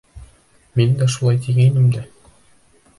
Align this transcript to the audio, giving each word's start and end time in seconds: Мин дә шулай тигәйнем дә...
Мин 0.79 0.97
дә 1.03 1.09
шулай 1.17 1.41
тигәйнем 1.47 1.95
дә... 1.99 2.05